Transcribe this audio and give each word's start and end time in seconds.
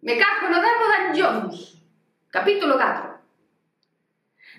Me 0.00 0.16
cago 0.16 0.48
no 0.48 0.62
demo 0.62 0.86
Dan 0.86 1.10
Jones, 1.12 1.82
capítulo 2.30 2.78
4. 2.78 3.18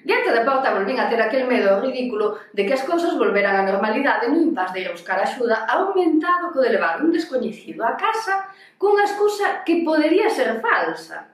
Diante 0.04 0.35
da 0.35 0.43
porta 0.43 0.75
volvín 0.75 1.00
a 1.00 1.08
ter 1.08 1.21
aquel 1.21 1.47
medo 1.47 1.79
ridículo 1.79 2.35
de 2.51 2.67
que 2.67 2.76
as 2.76 2.83
cousas 2.83 3.15
volveran 3.15 3.55
á 3.55 3.63
normalidade 3.63 4.28
no 4.28 4.36
impas 4.36 4.75
de 4.75 4.83
ir 4.83 4.91
a 4.91 4.96
buscar 4.99 5.15
axuda 5.15 5.63
aumentado 5.63 6.52
co 6.52 6.60
de 6.60 6.75
levar 6.75 6.99
un 6.99 7.15
descoñecido 7.15 7.88
á 7.88 7.96
casa 7.96 8.52
cunha 8.75 9.07
excusa 9.07 9.63
que 9.63 9.79
podería 9.88 10.28
ser 10.28 10.60
falsa. 10.60 11.31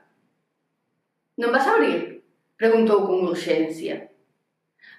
Non 1.42 1.50
vas 1.50 1.66
a 1.66 1.74
abrir? 1.74 2.22
Preguntou 2.54 3.02
con 3.10 3.26
urxencia. 3.26 4.06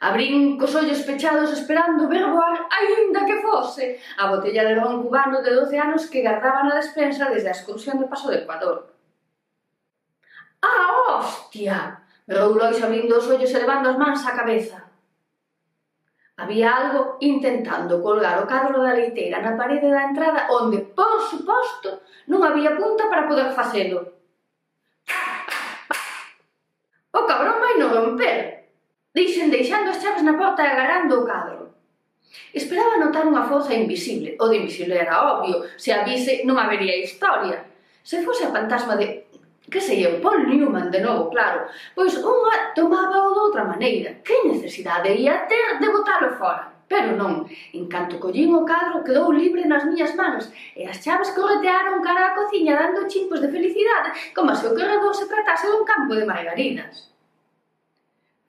Abrín 0.03 0.59
cos 0.59 0.75
ollos 0.75 0.99
pechados 1.07 1.55
esperando 1.55 2.11
ver 2.11 2.27
voar, 2.27 2.59
aínda 2.75 3.23
que 3.23 3.39
fose, 3.39 4.03
a 4.19 4.27
botella 4.35 4.67
de 4.67 4.75
ron 4.75 4.99
cubano 4.99 5.39
de 5.39 5.55
12 5.55 5.79
anos 5.79 6.11
que 6.11 6.27
gardaba 6.27 6.67
na 6.67 6.75
despensa 6.75 7.31
desde 7.31 7.47
a 7.47 7.55
excursión 7.55 7.95
de 8.03 8.11
Paso 8.11 8.27
de 8.27 8.43
Ecuador. 8.43 8.96
A 10.61 10.73
hostia! 10.97 12.01
Berrou 12.27 12.53
Lois 12.53 12.81
abrindo 12.83 13.17
os 13.17 13.27
ollos 13.27 13.51
e 13.51 13.57
levando 13.57 13.89
as 13.89 13.97
mans 13.97 14.25
á 14.27 14.31
cabeza. 14.35 14.87
Había 16.37 16.69
algo 16.69 17.17
intentando 17.21 18.01
colgar 18.01 18.37
o 18.43 18.45
cadro 18.45 18.77
da 18.77 18.93
leiteira 18.93 19.41
na 19.41 19.57
parede 19.57 19.89
da 19.89 20.05
entrada 20.05 20.45
onde, 20.53 20.85
por 20.93 21.17
suposto, 21.25 22.05
non 22.29 22.45
había 22.45 22.77
punta 22.77 23.09
para 23.09 23.25
poder 23.25 23.49
facelo. 23.57 23.99
O 27.09 27.21
cabrón 27.25 27.57
vai 27.57 27.73
no 27.81 27.89
romper. 27.89 28.69
Dixen 29.17 29.49
deixando 29.49 29.89
as 29.89 29.97
chaves 29.97 30.21
na 30.21 30.37
porta 30.37 30.61
e 30.61 30.69
agarrando 30.69 31.17
o 31.17 31.25
cadro. 31.25 31.73
Esperaba 32.53 33.01
notar 33.01 33.25
unha 33.25 33.49
forza 33.49 33.73
invisible. 33.73 34.37
O 34.37 34.45
de 34.45 34.61
invisible 34.61 34.93
era 34.93 35.41
obvio. 35.41 35.65
Se 35.73 35.89
a 35.89 36.05
vise, 36.05 36.45
non 36.45 36.61
habería 36.61 37.01
historia. 37.01 37.65
Se 38.05 38.21
fose 38.21 38.45
a 38.45 38.53
fantasma 38.53 38.93
de 38.93 39.26
que 39.71 39.81
sei 39.81 40.05
eu, 40.07 40.21
Paul 40.23 40.47
Newman 40.47 40.89
de 40.89 41.01
novo, 41.01 41.29
claro, 41.29 41.67
pois 41.95 42.15
unha 42.23 42.71
tomaba 42.71 43.27
o 43.27 43.35
de 43.35 43.41
outra 43.51 43.63
maneira. 43.67 44.23
Que 44.23 44.47
necesidade 44.47 45.11
ia 45.11 45.43
ter 45.51 45.79
de 45.79 45.87
botalo 45.91 46.31
fora? 46.39 46.77
Pero 46.87 47.19
non, 47.19 47.43
en 47.75 47.83
canto 47.91 48.15
collín 48.15 48.55
o 48.55 48.63
cadro 48.63 49.03
quedou 49.03 49.27
libre 49.35 49.67
nas 49.67 49.83
miñas 49.83 50.15
manos 50.15 50.47
e 50.71 50.87
as 50.87 51.03
chaves 51.03 51.35
corretearon 51.35 51.99
cara 51.99 52.31
á 52.31 52.35
cociña 52.39 52.79
dando 52.79 53.11
chimpos 53.11 53.43
de 53.43 53.51
felicidade 53.51 54.15
como 54.31 54.55
se 54.55 54.71
o 54.71 54.75
corredor 54.77 55.11
se 55.11 55.27
tratase 55.27 55.67
dun 55.67 55.83
campo 55.83 56.15
de 56.15 56.23
margaridas. 56.23 57.11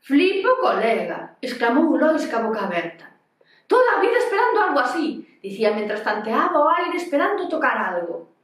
Flipo, 0.06 0.62
colega, 0.62 1.34
exclamou 1.42 1.98
Lois 1.98 2.30
ca 2.30 2.38
boca 2.38 2.62
aberta. 2.62 3.10
Toda 3.66 3.98
a 3.98 4.00
vida 4.00 4.22
esperando 4.22 4.62
algo 4.62 4.80
así, 4.86 5.26
dicía 5.42 5.74
mentras 5.74 6.06
tanteaba 6.06 6.62
o 6.62 6.70
aire 6.70 6.96
esperando 6.96 7.50
tocar 7.50 7.76
algo. 7.76 8.37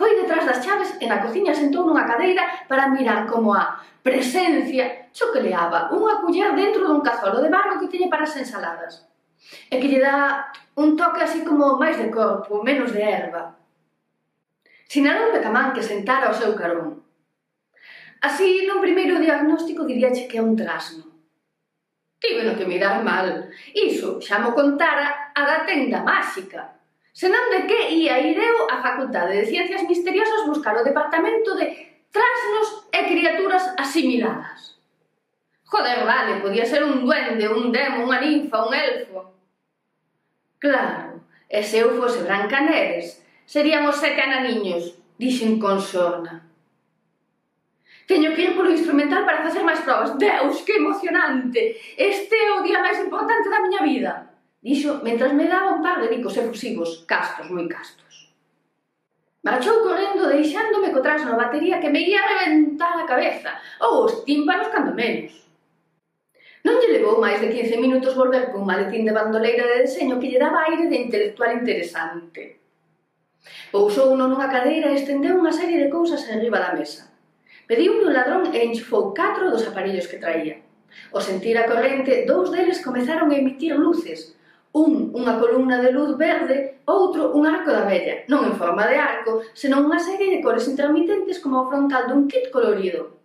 Foi 0.00 0.16
detrás 0.16 0.48
das 0.48 0.64
chaves 0.64 0.96
e 0.96 1.04
na 1.04 1.20
cociña 1.20 1.52
sentou 1.52 1.84
nunha 1.84 2.08
cadeira 2.08 2.64
para 2.64 2.88
mirar 2.88 3.28
como 3.28 3.52
a 3.52 3.76
presencia 4.00 5.12
choqueleaba 5.12 5.92
unha 5.92 6.24
culler 6.24 6.56
dentro 6.56 6.88
dun 6.88 7.04
cazolo 7.04 7.44
de 7.44 7.52
barro 7.52 7.76
que 7.76 7.92
teñe 7.92 8.08
para 8.08 8.24
as 8.24 8.32
ensaladas. 8.32 9.04
E 9.68 9.76
que 9.76 9.92
lle 9.92 10.00
dá 10.00 10.48
un 10.80 10.96
toque 10.96 11.20
así 11.20 11.44
como 11.44 11.76
máis 11.76 12.00
de 12.00 12.08
corpo, 12.08 12.64
menos 12.64 12.96
de 12.96 13.04
erva. 13.04 13.60
Sinaron 14.88 15.36
de 15.36 15.44
camán 15.44 15.76
que 15.76 15.84
sentara 15.84 16.32
o 16.32 16.38
seu 16.40 16.56
carón. 16.56 17.04
Así, 18.24 18.64
nun 18.64 18.80
primeiro 18.80 19.20
diagnóstico 19.20 19.84
diríache 19.84 20.24
que 20.24 20.40
é 20.40 20.46
un 20.48 20.56
trasno. 20.56 21.12
Tiveno 22.16 22.56
que 22.56 22.64
mirar 22.64 23.04
mal. 23.04 23.52
Iso 23.76 24.16
xa 24.16 24.40
mo 24.40 24.56
contara 24.56 25.36
a 25.36 25.44
da 25.44 25.68
tenda 25.68 26.00
máxica 26.00 26.79
senón 27.20 27.52
de 27.52 27.66
que 27.68 27.92
ia 28.00 28.16
ir 28.16 28.38
eu 28.40 28.64
a 28.72 28.80
Facultade 28.80 29.36
de 29.36 29.44
Ciencias 29.44 29.84
Misteriosas 29.84 30.48
buscar 30.48 30.72
o 30.72 30.86
departamento 30.88 31.52
de 31.52 31.66
trasnos 32.08 32.88
e 32.88 33.00
criaturas 33.12 33.76
asimiladas. 33.76 34.80
Joder, 35.68 36.08
vale, 36.08 36.40
podía 36.40 36.64
ser 36.64 36.80
un 36.80 37.04
duende, 37.04 37.44
un 37.44 37.68
demo, 37.68 38.08
unha 38.08 38.24
ninfa, 38.24 38.64
un 38.64 38.72
elfo. 38.72 39.36
Claro, 40.56 41.20
e 41.44 41.60
se 41.60 41.84
eu 41.84 41.92
fose 42.00 42.24
Brancaneves, 42.24 43.20
seríamos 43.44 44.00
sete 44.00 44.24
ananiños, 44.24 44.96
dixen 45.20 45.60
con 45.60 45.76
sorna. 45.76 46.48
Teño 48.08 48.32
que 48.32 48.48
ir 48.48 48.56
polo 48.56 48.72
instrumental 48.72 49.28
para 49.28 49.44
facer 49.44 49.60
máis 49.60 49.84
probas. 49.84 50.16
Deus, 50.16 50.64
que 50.64 50.80
emocionante! 50.80 51.76
Este 52.00 52.32
é 52.32 52.56
o 52.56 52.64
día 52.64 52.80
máis 52.80 52.96
importante 52.96 53.52
da 53.52 53.60
miña 53.60 53.84
vida. 53.84 54.29
Dixo, 54.60 55.00
mentras 55.02 55.32
me 55.32 55.48
daba 55.48 55.72
un 55.72 55.82
par 55.82 56.00
de 56.00 56.12
bicos 56.12 56.36
efusivos, 56.36 57.04
castos, 57.08 57.48
moi 57.48 57.64
castos. 57.64 58.28
Marchou 59.40 59.80
correndo 59.80 60.28
deixándome 60.28 60.92
co 60.92 61.00
trasno 61.00 61.32
na 61.32 61.40
batería 61.40 61.80
que 61.80 61.88
me 61.88 62.04
ia 62.04 62.20
reventar 62.20 62.92
a 63.00 63.08
cabeza, 63.08 63.56
ou 63.80 64.04
os 64.04 64.20
tímpanos 64.28 64.68
cando 64.68 64.92
menos. 64.92 65.32
Non 66.60 66.76
lle 66.76 66.92
levou 66.92 67.16
máis 67.16 67.40
de 67.40 67.48
15 67.48 67.80
minutos 67.80 68.12
volver 68.12 68.52
cun 68.52 68.68
maletín 68.68 69.08
de 69.08 69.16
bandoleira 69.16 69.64
de 69.64 69.88
deseño 69.88 70.20
que 70.20 70.28
lle 70.28 70.36
daba 70.44 70.68
aire 70.68 70.92
de 70.92 71.08
intelectual 71.08 71.56
interesante. 71.56 72.60
Pousou 73.72 74.12
uno 74.12 74.28
nunha 74.28 74.52
cadeira 74.52 74.92
e 74.92 75.00
estendeu 75.00 75.40
unha 75.40 75.56
serie 75.56 75.80
de 75.80 75.88
cousas 75.88 76.20
arriba 76.28 76.60
da 76.60 76.76
mesa. 76.76 77.08
Pediu 77.64 77.96
un 77.96 78.12
ladrón 78.12 78.52
e 78.52 78.60
enchufou 78.60 79.16
catro 79.16 79.48
dos 79.48 79.64
aparellos 79.64 80.04
que 80.04 80.20
traía. 80.20 80.60
Ao 81.16 81.24
sentir 81.24 81.56
a 81.56 81.64
corrente, 81.64 82.28
dous 82.28 82.52
deles 82.52 82.84
comezaron 82.84 83.32
a 83.32 83.40
emitir 83.40 83.72
luces, 83.72 84.36
un 84.72 85.10
unha 85.18 85.34
columna 85.42 85.82
de 85.82 85.90
luz 85.90 86.14
verde, 86.14 86.78
outro 86.86 87.34
un 87.34 87.42
arco 87.46 87.74
da 87.74 87.88
vella, 87.90 88.22
non 88.30 88.46
en 88.46 88.54
forma 88.54 88.86
de 88.86 88.94
arco, 88.94 89.42
senón 89.50 89.90
unha 89.90 89.98
serie 89.98 90.30
de 90.30 90.42
cores 90.42 90.70
intermitentes 90.70 91.42
como 91.42 91.62
o 91.62 91.68
frontal 91.68 92.06
dun 92.06 92.30
kit 92.30 92.54
colorido. 92.54 93.18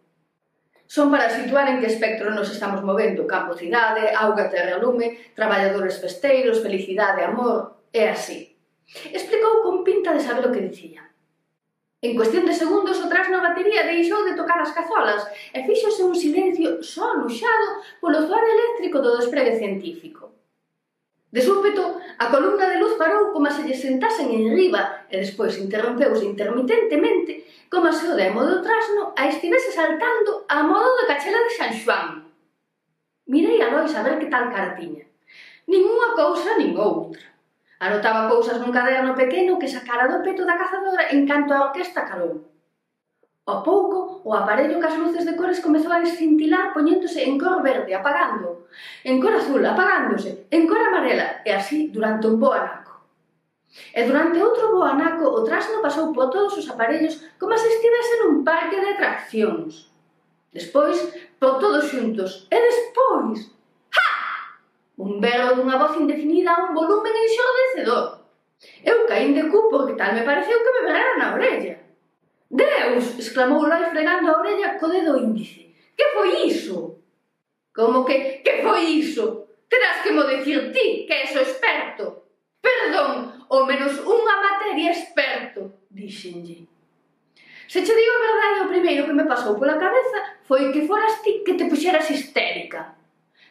Son 0.89 1.09
para 1.09 1.29
situar 1.29 1.69
en 1.69 1.81
que 1.81 1.89
espectro 1.89 2.33
nos 2.33 2.49
estamos 2.49 2.81
movendo, 2.81 3.29
campo 3.29 3.53
cidade, 3.57 4.13
auga 4.13 4.49
terra 4.49 4.77
lume, 4.77 5.33
traballadores 5.33 5.97
festeiros, 6.01 6.61
felicidade, 6.61 7.25
amor, 7.25 7.89
e 7.93 8.05
así. 8.05 8.53
Explicou 9.09 9.65
con 9.65 9.81
pinta 9.85 10.13
de 10.13 10.21
saber 10.21 10.45
o 10.45 10.53
que 10.53 10.61
dicía. 10.61 11.05
En 12.05 12.13
cuestión 12.13 12.45
de 12.45 12.53
segundos, 12.53 13.01
o 13.01 13.09
trasno 13.09 13.41
batería 13.41 13.81
deixou 13.81 14.21
de 14.29 14.37
tocar 14.37 14.61
as 14.61 14.73
cazolas 14.77 15.25
e 15.53 15.65
fíxose 15.65 16.05
un 16.05 16.13
silencio 16.13 16.85
só 16.85 17.17
anuxado 17.17 17.81
polo 17.97 18.21
zoar 18.29 18.45
eléctrico 18.45 19.01
do 19.01 19.17
despregue 19.17 19.57
científico. 19.57 20.44
De 21.31 21.41
súpeto, 21.41 21.99
a 22.17 22.25
columna 22.31 22.69
de 22.69 22.79
luz 22.79 22.95
parou 22.95 23.33
como 23.33 23.49
se 23.51 23.65
lle 23.65 23.75
sentasen 23.75 24.31
en 24.31 24.53
riba 24.53 25.07
e 25.11 25.19
despois 25.19 25.57
interrompeuse 25.57 26.23
intermitentemente 26.25 27.45
como 27.67 27.91
se 27.91 28.07
o 28.07 28.15
demo 28.15 28.45
do 28.45 28.61
trasno 28.61 29.11
a 29.17 29.27
estivese 29.27 29.73
saltando 29.73 30.45
a 30.47 30.63
modo 30.63 30.95
de 31.01 31.07
cachela 31.09 31.41
de 31.43 31.51
San 31.51 31.73
Xuan. 31.73 32.07
Mirei 33.27 33.59
a 33.59 33.73
Lois 33.73 33.93
a 33.97 34.05
ver 34.05 34.21
que 34.21 34.29
tal 34.29 34.53
cartiña. 34.53 35.03
Ninguna 35.65 36.13
cousa 36.13 36.55
nin 36.61 36.77
outra. 36.77 37.25
Anotaba 37.81 38.29
cousas 38.29 38.61
nun 38.61 38.71
caderno 38.71 39.17
pequeno 39.17 39.57
que 39.57 39.67
sacara 39.67 40.05
do 40.07 40.21
peto 40.21 40.45
da 40.45 40.55
cazadora 40.55 41.09
en 41.09 41.25
canto 41.25 41.51
a 41.51 41.73
orquesta 41.73 42.05
calou. 42.05 42.45
Ao 43.49 43.65
pouco, 43.65 44.04
o 44.25 44.33
aparello 44.33 44.81
cas 44.81 44.97
luces 44.97 45.21
de 45.21 45.37
cores 45.37 45.61
comezou 45.61 45.93
a 45.93 46.01
escintilar 46.01 46.73
poñéndose 46.73 47.21
en 47.29 47.37
cor 47.37 47.61
verde, 47.61 47.93
apagando, 47.93 48.65
en 49.05 49.21
cor 49.21 49.37
azul, 49.37 49.61
apagándose, 49.61 50.49
en 50.49 50.65
cor 50.65 50.81
amarela, 50.81 51.45
e 51.45 51.53
así 51.53 51.93
durante 51.93 52.25
un 52.25 52.41
bo 52.41 52.49
anaco. 52.49 53.05
E 53.93 54.01
durante 54.01 54.41
outro 54.41 54.73
bo 54.73 54.81
anaco, 54.81 55.29
o 55.29 55.45
trasno 55.45 55.77
pasou 55.77 56.09
por 56.09 56.33
todos 56.33 56.57
os 56.57 56.65
aparellos 56.65 57.21
como 57.37 57.53
se 57.53 57.69
estivese 57.69 58.25
nun 58.25 58.41
parque 58.41 58.81
de 58.81 58.97
atraccións. 58.97 59.93
Despois, 60.49 60.97
por 61.37 61.61
todos 61.61 61.85
xuntos, 61.93 62.49
e 62.49 62.57
despois... 62.57 63.53
Ha! 63.93 64.09
Un 65.05 65.21
berro 65.21 65.53
dunha 65.53 65.77
voz 65.77 65.93
indefinida 66.01 66.49
a 66.49 66.65
un 66.65 66.73
volumen 66.73 67.13
enxordecedor. 67.13 68.25
Eu 68.81 69.05
caín 69.05 69.37
de 69.37 69.45
cu 69.53 69.69
porque 69.69 69.93
tal 69.93 70.17
me 70.17 70.25
pareceu 70.25 70.57
que 70.65 70.73
me 70.73 70.85
berrara 70.89 71.13
na 71.21 71.37
orella. 71.37 71.84
Deus! 72.49 73.19
exclamou 73.19 73.65
Loi 73.65 73.85
fregando 73.89 74.29
a 74.29 74.39
orella 74.39 74.77
co 74.79 74.87
dedo 74.87 75.17
índice. 75.17 75.73
Que 75.97 76.05
foi 76.13 76.47
iso? 76.47 76.99
Como 77.73 78.05
que, 78.05 78.41
que 78.43 78.61
foi 78.63 78.81
iso? 79.01 79.47
Terás 79.67 80.03
que 80.03 80.11
mo 80.11 80.23
dicir 80.23 80.71
ti, 80.71 81.05
que 81.07 81.13
és 81.13 81.35
o 81.35 81.41
experto. 81.41 82.05
Perdón, 82.61 83.45
o 83.49 83.65
menos 83.65 83.99
unha 84.05 84.35
materia 84.39 84.91
experto, 84.93 85.85
dixenlle. 85.89 86.69
Se 87.67 87.81
che 87.81 87.93
digo 87.97 88.13
a 88.15 88.25
verdade, 88.27 88.63
o 88.63 88.71
primeiro 88.71 89.05
que 89.05 89.17
me 89.17 89.25
pasou 89.25 89.57
pola 89.57 89.81
cabeza 89.81 90.39
foi 90.45 90.71
que 90.71 90.85
foras 90.85 91.21
ti 91.23 91.41
que 91.43 91.57
te 91.57 91.65
puxeras 91.65 92.09
histérica. 92.09 92.95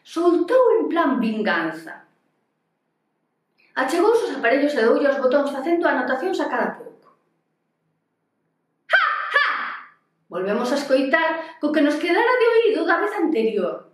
Soltou 0.05 0.79
en 0.79 0.89
plan 0.89 1.19
vinganza. 1.19 2.07
Achegou 3.75 4.15
os 4.15 4.31
aparellos 4.31 4.75
e 4.75 4.81
doulle 4.87 5.11
os 5.11 5.19
botóns 5.19 5.51
facendo 5.51 5.85
anotacións 5.85 6.39
a 6.41 6.47
cada 6.47 6.71
pouco. 6.79 6.94
Volvemos 10.35 10.67
a 10.73 10.75
escoitar 10.75 11.61
co 11.61 11.71
que 11.71 11.81
nos 11.81 11.95
quedara 11.95 12.35
de 12.41 12.47
oído 12.55 12.83
da 12.83 12.99
vez 12.99 13.15
anterior. 13.15 13.87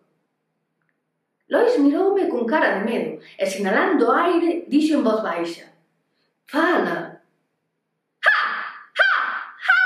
Lois 1.53 1.77
miroume 1.77 2.33
con 2.33 2.49
cara 2.49 2.81
de 2.81 2.89
medo 2.89 3.21
e 3.37 3.45
sinalando 3.45 4.09
o 4.09 4.17
aire 4.17 4.65
dixo 4.65 4.97
en 4.97 5.05
voz 5.05 5.21
baixa. 5.21 5.69
Fala! 6.49 7.21
Ha! 8.25 8.39
Ha! 9.01 9.13
Ha! 9.69 9.81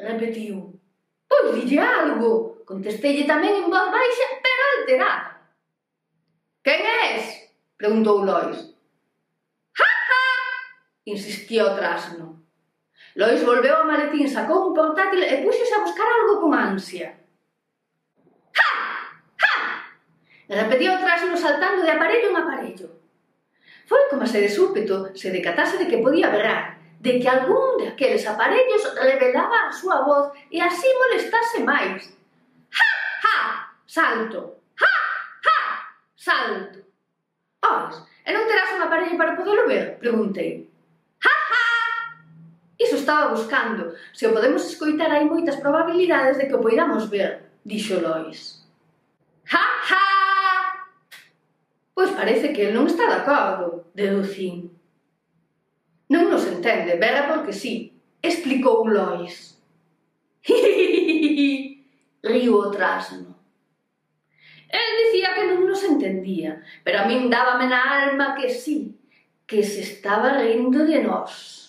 Repetiu. 0.00 0.80
Pois 1.28 1.52
dille 1.52 1.76
algo. 1.76 2.64
Contestelle 2.64 3.28
tamén 3.28 3.60
en 3.60 3.68
voz 3.68 3.92
baixa, 3.92 4.40
pero 4.40 4.62
alterada. 4.72 5.44
Quen 6.64 6.80
és? 7.04 7.52
Preguntou 7.76 8.24
Lois. 8.24 8.56
Ha! 9.76 9.92
Ha! 10.08 10.24
Insistía 11.04 11.68
o 11.68 11.76
trasno. 11.76 12.39
Lois 13.16 13.42
volveu 13.42 13.74
ao 13.74 13.86
maletín, 13.86 14.30
sacou 14.30 14.70
un 14.70 14.74
portátil 14.74 15.22
e 15.26 15.42
púxose 15.42 15.74
a 15.74 15.82
buscar 15.82 16.06
algo 16.06 16.38
con 16.38 16.54
ansia. 16.54 17.18
¡Ja! 18.54 18.70
¡Ja! 19.42 19.54
Repetiu 20.46 20.94
atrás 20.94 21.26
no 21.26 21.34
saltando 21.34 21.82
de 21.82 21.90
aparello 21.90 22.30
en 22.30 22.38
aparello. 22.38 22.88
Foi 23.90 24.06
como 24.06 24.22
se 24.30 24.38
de 24.38 24.46
súpeto 24.46 25.10
se 25.18 25.34
decatase 25.34 25.74
de 25.82 25.90
que 25.90 25.98
podía 25.98 26.30
berrar, 26.30 26.78
de 27.02 27.18
que 27.18 27.26
algún 27.26 27.82
de 27.82 27.90
aqueles 27.90 28.22
aparellos 28.22 28.86
revelaba 28.94 29.66
a 29.66 29.74
súa 29.74 30.06
voz 30.06 30.30
e 30.46 30.62
así 30.62 30.86
molestase 30.94 31.66
máis. 31.66 32.14
¡Ja! 32.70 32.90
¡Ja! 33.26 33.38
Salto! 33.90 34.62
¡Ja! 34.78 34.94
¡Ja! 35.42 35.58
Salto! 36.14 36.78
Ois, 37.66 38.06
e 38.22 38.30
non 38.30 38.46
terás 38.46 38.70
un 38.78 38.86
aparello 38.86 39.18
para 39.18 39.34
podelo 39.34 39.66
ver? 39.66 39.98
Preguntei. 39.98 40.69
Iso 42.80 42.96
estaba 42.96 43.28
buscando. 43.28 43.94
Se 44.16 44.26
o 44.26 44.32
podemos 44.32 44.64
escoitar 44.64 45.12
hai 45.12 45.28
moitas 45.28 45.60
probabilidades 45.60 46.40
de 46.40 46.48
que 46.48 46.56
o 46.56 46.64
poidamos 46.64 47.12
ver, 47.12 47.60
dixo 47.60 48.00
Lois. 48.00 48.64
Ja, 49.44 49.60
ja! 49.84 50.08
Pois 51.92 52.08
parece 52.16 52.56
que 52.56 52.64
el 52.64 52.72
non 52.72 52.88
está 52.88 53.04
de 53.04 53.20
acordo, 53.20 53.92
deducín. 53.92 54.72
Non 56.08 56.32
nos 56.32 56.48
entende, 56.48 56.96
vera 56.96 57.28
porque 57.28 57.52
sí, 57.52 57.92
explicou 58.24 58.88
Lois. 58.88 59.60
Río 62.24 62.54
o 62.56 62.72
trasno. 62.72 63.36
El 64.72 64.90
dicía 65.04 65.36
que 65.36 65.52
non 65.52 65.68
nos 65.68 65.84
entendía, 65.84 66.64
pero 66.80 67.04
a 67.04 67.04
min 67.04 67.28
dábame 67.28 67.68
na 67.68 68.08
alma 68.08 68.32
que 68.40 68.48
sí, 68.48 68.96
que 69.44 69.60
se 69.60 69.84
estaba 69.84 70.40
rindo 70.40 70.88
de 70.88 71.04
nós. 71.04 71.59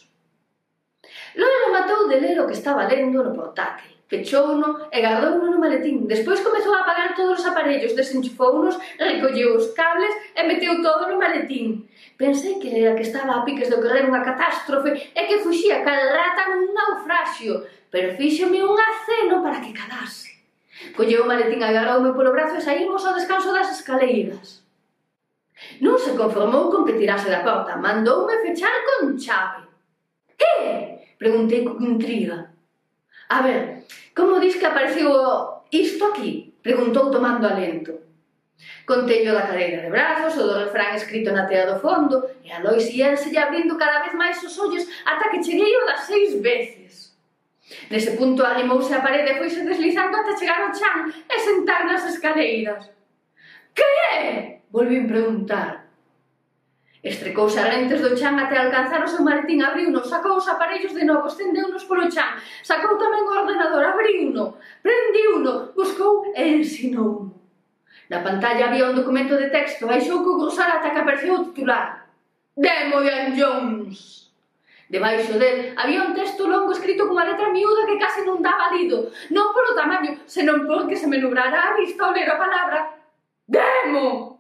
Lola 1.36 1.66
rematou 1.66 2.08
de 2.08 2.20
ler 2.20 2.40
o 2.40 2.48
que 2.48 2.54
estaba 2.54 2.88
lendo 2.88 3.24
no 3.24 3.34
portátil. 3.34 3.92
Pechouno 4.12 4.92
e 4.92 5.00
gardouno 5.00 5.48
no 5.52 5.60
maletín. 5.60 6.06
Despois 6.06 6.42
comezou 6.42 6.76
a 6.76 6.82
apagar 6.82 7.16
todos 7.16 7.40
os 7.40 7.46
aparellos, 7.46 7.96
desenchufounos, 7.96 8.76
recolleu 9.00 9.56
os 9.56 9.72
cables 9.72 10.12
e 10.36 10.44
meteu 10.44 10.82
todo 10.84 11.08
no 11.08 11.18
maletín. 11.18 11.88
Pensei 12.18 12.60
que 12.60 12.68
era 12.76 12.96
que 12.96 13.08
estaba 13.08 13.40
a 13.40 13.46
piques 13.48 13.70
de 13.70 13.76
ocorrer 13.80 14.04
unha 14.04 14.20
catástrofe 14.20 14.92
e 15.16 15.22
que 15.32 15.40
fuxía 15.40 15.80
cal 15.88 15.96
rata 16.12 16.52
nun 16.52 16.76
naufraxio, 16.76 17.64
pero 17.88 18.12
fíxome 18.20 18.60
un 18.60 18.76
aceno 18.76 19.40
para 19.40 19.64
que 19.64 19.72
cadase. 19.72 20.36
Colleu 20.92 21.24
o 21.24 21.30
maletín, 21.32 21.64
agarroume 21.64 22.12
polo 22.12 22.36
brazo 22.36 22.60
e 22.60 22.68
saímos 22.68 23.08
ao 23.08 23.16
descanso 23.16 23.56
das 23.56 23.72
escaleiras. 23.72 24.62
Non 25.80 25.96
se 25.96 26.18
conformou 26.20 26.68
con 26.68 26.84
que 26.84 27.00
tirase 27.00 27.32
da 27.32 27.46
porta, 27.48 27.80
mandoume 27.80 28.44
fechar 28.44 28.76
con 28.84 29.11
Preguntei 31.22 31.62
con 31.62 31.78
intriga. 31.86 32.50
A 33.30 33.46
ver, 33.46 33.86
como 34.18 34.42
dis 34.42 34.58
que 34.58 34.66
apareceu 34.66 35.14
isto 35.70 36.02
aquí? 36.10 36.58
Preguntou 36.66 37.14
tomando 37.14 37.46
alento. 37.46 37.94
Conteño 38.90 39.30
da 39.30 39.46
cadeira 39.46 39.86
de 39.86 39.94
brazos, 39.94 40.34
o 40.42 40.48
do 40.50 40.58
refrán 40.58 40.98
escrito 40.98 41.30
na 41.30 41.46
tea 41.46 41.70
do 41.70 41.78
fondo, 41.78 42.26
e 42.42 42.50
a 42.50 42.58
Lois 42.66 42.90
íanselle 42.90 43.38
abrindo 43.38 43.78
cada 43.78 44.02
vez 44.02 44.18
máis 44.18 44.42
os 44.42 44.58
ollos 44.58 44.90
ata 45.06 45.30
que 45.30 45.46
cheguei 45.46 45.70
o 45.78 45.86
das 45.86 46.10
seis 46.10 46.42
veces. 46.42 47.14
Nese 47.94 48.18
punto 48.18 48.42
arrimouse 48.42 48.90
a 48.90 49.06
parede 49.06 49.38
e 49.38 49.38
foise 49.38 49.62
deslizando 49.62 50.18
ata 50.18 50.34
chegar 50.34 50.66
ao 50.66 50.74
chan 50.74 51.06
e 51.30 51.38
sentar 51.38 51.86
nas 51.86 52.02
escaleiras. 52.10 52.90
Que? 53.78 53.86
é? 54.18 54.62
Volvín 54.74 55.06
preguntar. 55.06 55.86
Estrecouse 57.04 57.58
a 57.58 57.66
lentes 57.66 58.00
do 58.00 58.14
chan 58.14 58.38
até 58.38 58.58
alcanzar 58.62 59.02
o 59.04 59.10
seu 59.10 59.26
maletín, 59.26 59.64
abriuno, 59.64 60.06
sacou 60.06 60.38
os 60.38 60.48
aparellos 60.48 60.94
de 60.94 61.04
novo, 61.04 61.26
estendeunos 61.26 61.84
polo 61.90 62.06
chan, 62.06 62.38
sacou 62.62 62.94
tamén 62.94 63.26
o 63.26 63.34
ordenador, 63.42 63.82
abriuno, 63.82 64.62
prendiuno, 64.86 65.74
buscou 65.74 66.30
e 66.38 66.62
ensinou. 66.62 67.34
Na 68.06 68.22
pantalla 68.22 68.70
había 68.70 68.86
un 68.86 68.94
documento 68.94 69.34
de 69.34 69.50
texto, 69.50 69.90
baixou 69.90 70.22
co 70.22 70.38
cruzar 70.38 70.70
ata 70.70 70.94
que 70.94 71.02
apareceu 71.02 71.34
o 71.42 71.46
titular. 71.50 72.06
Demolian 72.54 73.34
Jones! 73.34 74.30
Debaixo 74.86 75.40
del 75.42 75.74
había 75.82 76.06
un 76.06 76.14
texto 76.14 76.46
longo 76.46 76.70
escrito 76.70 77.10
cunha 77.10 77.26
letra 77.26 77.50
miúda 77.50 77.90
que 77.90 77.98
case 77.98 78.22
non 78.22 78.46
daba 78.46 78.78
lido, 78.78 79.10
non 79.34 79.50
polo 79.56 79.74
tamaño, 79.74 80.22
senón 80.30 80.70
porque 80.70 80.94
se 80.94 81.10
me 81.10 81.18
nubrara 81.18 81.74
a 81.74 81.76
vista 81.82 82.06
ao 82.06 82.14
ler 82.14 82.30
a 82.30 82.38
palabra 82.38 82.80
Demo! 83.48 84.31